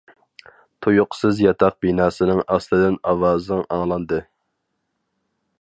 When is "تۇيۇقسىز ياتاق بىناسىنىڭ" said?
0.85-2.41